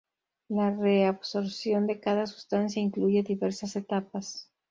La 0.47 0.71
reabsorción 0.75 1.85
de 1.85 1.99
cada 1.99 2.25
sustancia 2.25 2.81
incluye 2.81 3.21
diversas 3.21 3.75
etapas. 3.75 4.49